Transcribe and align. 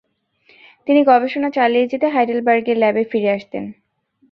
তিনি 0.87 1.01
গবেষণা 1.03 1.49
চালিয়ে 1.57 1.85
যেতে 1.87 2.07
হাইডেলবার্গের 2.07 2.77
ল্যাবে 2.79 3.03
ফিরে 3.11 3.29
আসতেন। 3.37 3.63